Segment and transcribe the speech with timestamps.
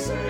[0.00, 0.29] Jesus.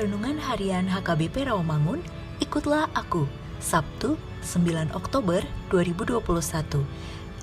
[0.00, 2.00] Renungan Harian HKBP Rawamangun,
[2.40, 3.28] ikutlah aku,
[3.60, 6.24] Sabtu 9 Oktober 2021,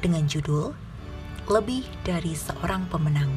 [0.01, 0.73] dengan judul
[1.45, 3.29] Lebih dari Seorang Pemenang.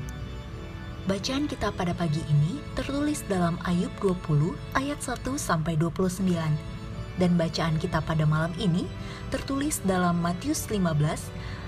[1.04, 6.24] Bacaan kita pada pagi ini tertulis dalam Ayub 20 ayat 1 sampai 29
[7.20, 8.88] dan bacaan kita pada malam ini
[9.28, 10.96] tertulis dalam Matius 15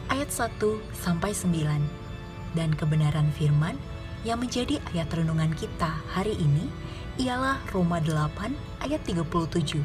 [0.08, 0.56] ayat 1
[1.04, 3.76] sampai 9 dan kebenaran firman
[4.24, 6.72] yang menjadi ayat renungan kita hari ini
[7.20, 9.80] ialah Roma 8 ayat 37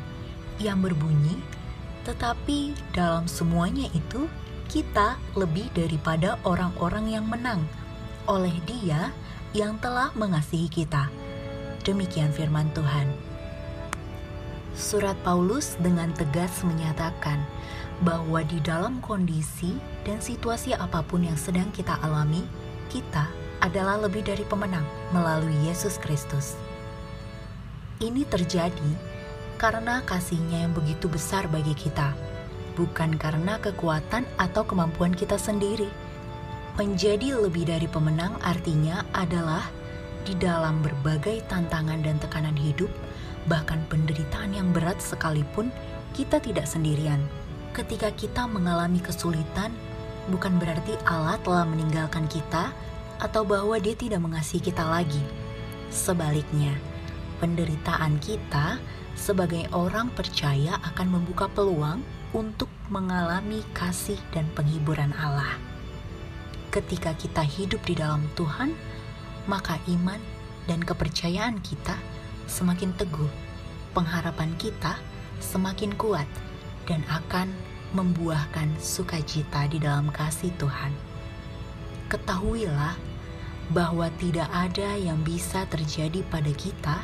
[0.63, 1.35] yang berbunyi
[2.07, 4.31] tetapi dalam semuanya itu
[4.71, 7.63] kita lebih daripada orang-orang yang menang
[8.31, 9.11] oleh Dia
[9.51, 11.11] yang telah mengasihi kita.
[11.83, 13.11] Demikian firman Tuhan.
[14.75, 17.44] Surat Paulus dengan tegas menyatakan
[18.05, 19.73] bahwa di dalam kondisi
[20.05, 22.45] dan situasi apa pun yang sedang kita alami,
[22.88, 23.25] kita
[23.59, 26.53] adalah lebih dari pemenang melalui Yesus Kristus.
[27.97, 28.91] Ini terjadi
[29.57, 32.13] karena kasihnya yang begitu besar bagi kita,
[32.77, 35.89] bukan karena kekuatan atau kemampuan kita sendiri
[36.77, 39.65] Menjadi lebih dari pemenang artinya adalah
[40.21, 42.93] di dalam berbagai tantangan dan tekanan hidup,
[43.49, 45.73] bahkan penderitaan yang berat sekalipun,
[46.13, 47.17] kita tidak sendirian.
[47.73, 49.73] Ketika kita mengalami kesulitan,
[50.29, 52.69] bukan berarti Allah telah meninggalkan kita
[53.17, 55.25] atau bahwa Dia tidak mengasihi kita lagi.
[55.89, 56.77] Sebaliknya,
[57.37, 58.81] penderitaan kita
[59.17, 62.05] sebagai orang percaya akan membuka peluang
[62.35, 65.57] untuk mengalami kasih dan penghiburan Allah
[66.77, 68.69] ketika kita hidup di dalam Tuhan,
[69.49, 70.21] maka iman
[70.69, 71.97] dan kepercayaan kita
[72.45, 73.31] semakin teguh,
[73.97, 74.99] pengharapan kita
[75.41, 76.29] semakin kuat,
[76.85, 77.49] dan akan
[77.97, 80.93] membuahkan sukacita di dalam kasih Tuhan.
[82.13, 82.93] Ketahuilah
[83.73, 86.97] bahwa tidak ada yang bisa terjadi pada kita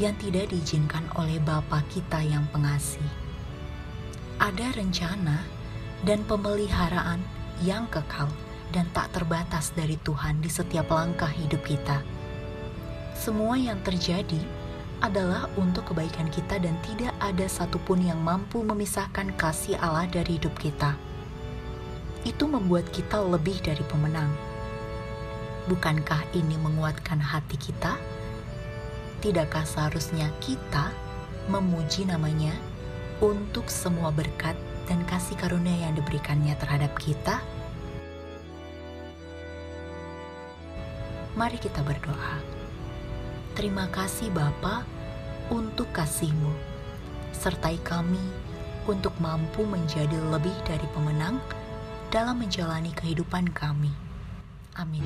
[0.00, 3.04] yang tidak diizinkan oleh Bapa kita yang pengasih.
[4.40, 5.44] Ada rencana
[6.08, 7.20] dan pemeliharaan
[7.60, 8.32] yang kekal
[8.72, 12.00] dan tak terbatas dari Tuhan di setiap langkah hidup kita.
[13.12, 14.40] Semua yang terjadi
[15.04, 20.56] adalah untuk kebaikan kita dan tidak ada satupun yang mampu memisahkan kasih Allah dari hidup
[20.56, 20.96] kita.
[22.24, 24.32] Itu membuat kita lebih dari pemenang.
[25.68, 28.00] Bukankah ini menguatkan hati kita?
[29.20, 30.88] Tidakkah seharusnya kita
[31.52, 32.56] memuji namanya
[33.20, 34.56] untuk semua berkat
[34.88, 37.36] dan kasih karunia yang diberikannya terhadap kita?
[41.36, 42.40] Mari kita berdoa.
[43.52, 44.88] Terima kasih Bapa
[45.52, 46.56] untuk kasih-Mu.
[47.36, 48.24] Sertai kami
[48.88, 51.36] untuk mampu menjadi lebih dari pemenang
[52.08, 53.92] dalam menjalani kehidupan kami.
[54.80, 55.04] Amin.